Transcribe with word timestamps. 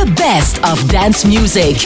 The 0.00 0.10
best 0.12 0.64
of 0.64 0.88
dance 0.88 1.26
music. 1.26 1.76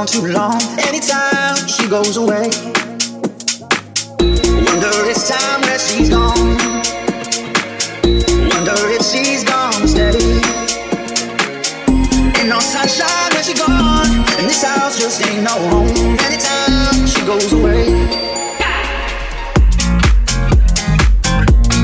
down 0.00 0.06
too 0.06 0.26
long. 0.32 0.60
Anytime 0.88 1.56
she 1.68 1.88
goes 1.88 2.16
away, 2.16 2.48
wonder 4.64 4.92
it's 5.10 5.28
time 5.28 5.60
that 5.62 5.80
she's 5.80 6.08
gone. 6.08 6.56
Wonder 8.50 8.76
if 8.96 9.02
she's 9.04 9.44
gone 9.44 9.86
steady. 9.86 10.40
Ain't 12.38 12.48
no 12.48 12.60
sunshine 12.60 13.30
when 13.34 13.44
she's 13.44 13.58
gone, 13.58 14.08
and 14.38 14.48
this 14.48 14.62
house 14.62 14.98
just 14.98 15.26
ain't 15.26 15.42
no 15.42 15.56
home. 15.68 16.16
Anytime 16.24 17.06
she 17.06 17.20
goes 17.26 17.52
away. 17.52 17.92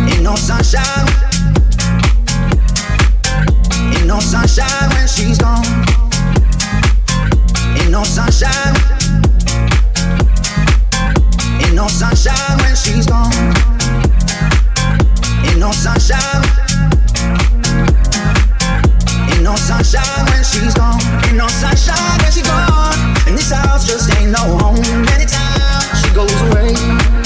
Ain't 0.08 0.22
no 0.22 0.36
sunshine. 0.36 1.06
Ain't 3.94 4.06
no 4.06 4.20
sunshine 4.20 4.90
when 4.94 5.06
she's 5.06 5.38
gone 5.38 5.85
no 7.96 8.04
sunshine. 8.04 8.74
Ain't 11.64 11.74
no 11.74 11.88
sunshine 11.88 12.58
when 12.58 12.76
she's 12.76 13.06
gone. 13.06 13.32
Ain't 15.46 15.58
no 15.58 15.72
sunshine. 15.72 16.44
Ain't 19.32 19.42
no 19.42 19.56
sunshine 19.56 20.24
when 20.28 20.44
she's 20.44 20.74
gone. 20.74 21.00
Ain't 21.24 21.38
no 21.38 21.48
sunshine 21.48 22.18
when 22.20 22.30
she's 22.32 22.46
gone. 22.46 23.16
And 23.26 23.38
this 23.38 23.50
house 23.50 23.86
just 23.86 24.14
ain't 24.18 24.30
no 24.30 24.44
home. 24.58 24.76
Anytime 25.14 25.80
she 25.96 26.12
goes 26.12 26.38
away. 26.42 27.25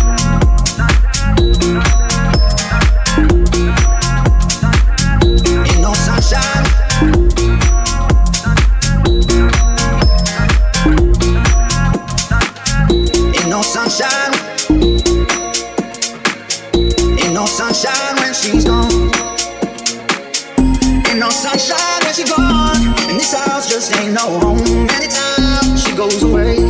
just 23.81 23.99
ain't 23.99 24.13
no 24.13 24.39
home 24.39 24.87
anytime 24.91 25.75
she 25.75 25.95
goes 25.95 26.21
away. 26.21 26.60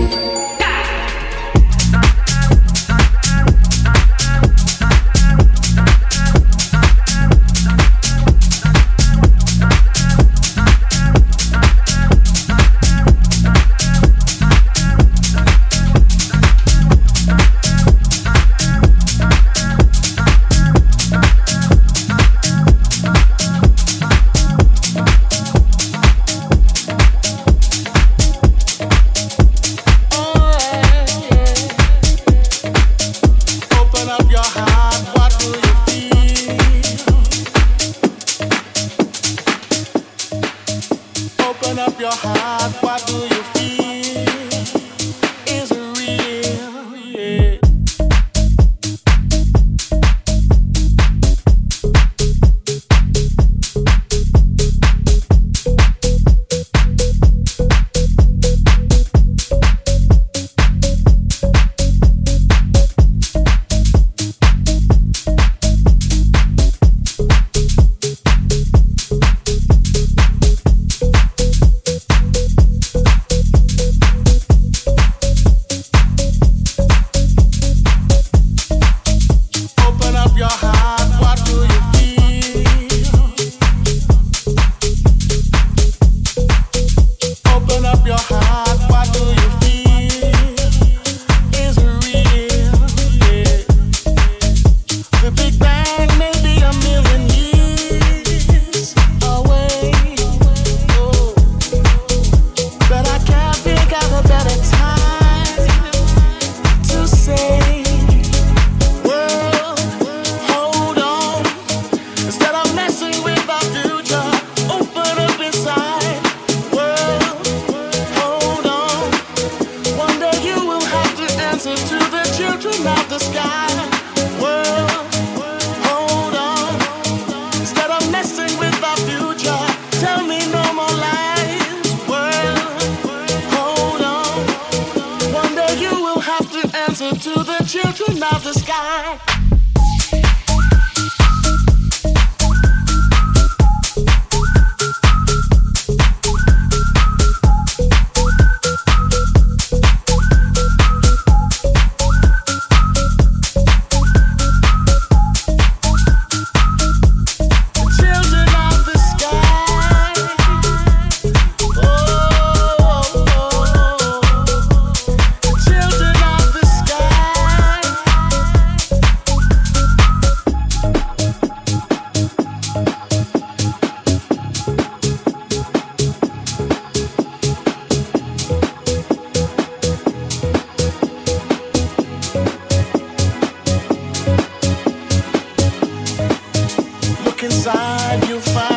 inside 187.64 188.28
you 188.28 188.40
find 188.40 188.71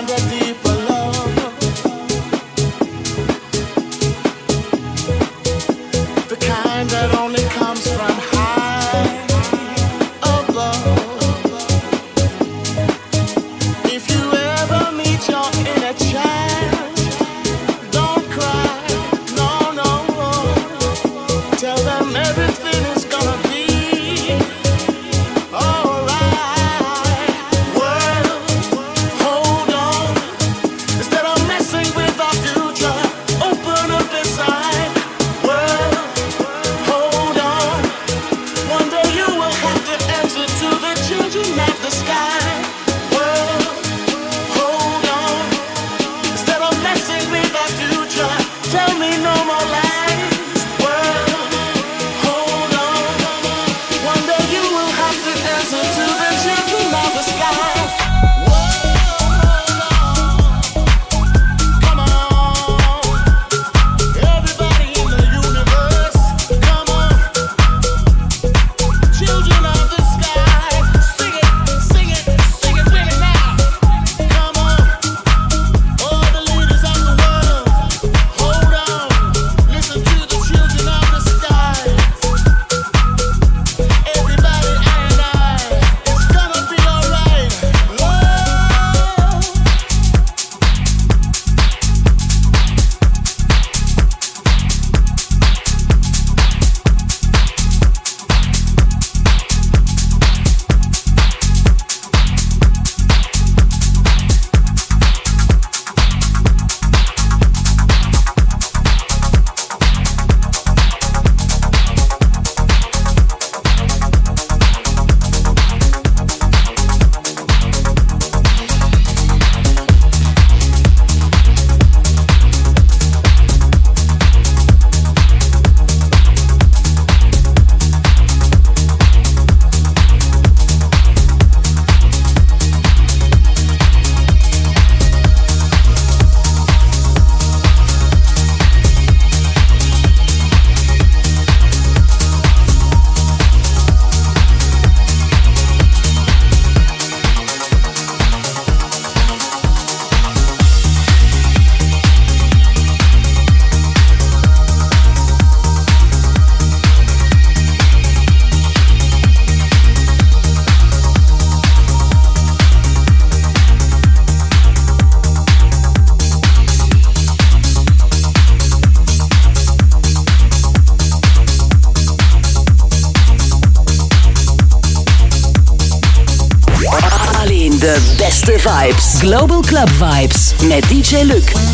vibes. 178.64 179.18
Global 179.20 179.60
Club 179.60 179.90
Vibes 179.90 180.54
met 180.66 180.88
DJ 180.88 181.22
Luc. 181.22 181.73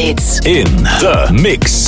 Hits. 0.00 0.40
In 0.46 0.64
the 1.02 1.30
mix. 1.42 1.79